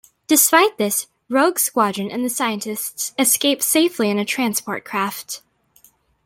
[0.25, 5.43] Despite this, Rogue Squadron and the scientists escape safely in a transport craft.